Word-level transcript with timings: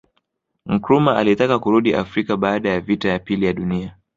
Nkrumah 0.73 1.17
alitaka 1.17 1.59
kurudi 1.59 1.93
Afrika 1.93 2.37
baada 2.37 2.69
ya 2.69 2.81
vita 2.81 3.09
ya 3.09 3.19
pili 3.19 3.45
ya 3.45 3.53
Dunia 3.53 3.97